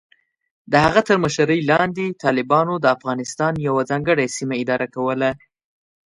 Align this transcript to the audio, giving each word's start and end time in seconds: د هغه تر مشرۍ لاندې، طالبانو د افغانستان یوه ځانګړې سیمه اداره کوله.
د 0.71 0.73
هغه 0.85 1.01
تر 1.07 1.17
مشرۍ 1.23 1.59
لاندې، 1.71 2.05
طالبانو 2.23 2.73
د 2.79 2.85
افغانستان 2.97 3.53
یوه 3.67 3.81
ځانګړې 3.91 4.27
سیمه 4.37 4.55
اداره 4.63 4.87
کوله. 4.95 5.29